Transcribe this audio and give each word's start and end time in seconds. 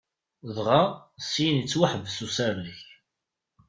Dɣa, 0.55 0.81
syin 1.29 1.59
yettwaḥbes 1.59 2.17
usarag. 2.25 2.79